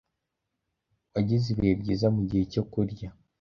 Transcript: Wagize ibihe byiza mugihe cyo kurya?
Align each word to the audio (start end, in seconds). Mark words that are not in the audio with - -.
Wagize 1.13 1.45
ibihe 1.53 1.73
byiza 1.81 2.07
mugihe 2.15 2.43
cyo 2.53 2.63
kurya? 2.71 3.09